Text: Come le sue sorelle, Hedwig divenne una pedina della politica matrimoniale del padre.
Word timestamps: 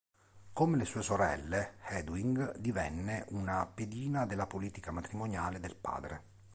Come 0.51 0.77
le 0.77 0.85
sue 0.85 1.03
sorelle, 1.03 1.75
Hedwig 1.85 2.57
divenne 2.57 3.23
una 3.29 3.67
pedina 3.67 4.25
della 4.25 4.47
politica 4.47 4.89
matrimoniale 4.89 5.59
del 5.59 5.75
padre. 5.75 6.23